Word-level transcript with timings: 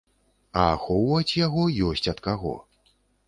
А 0.61 0.63
ахоўваць 0.75 1.37
яго 1.45 1.63
ёсць 1.89 2.09
ад 2.15 2.25
каго. 2.31 2.55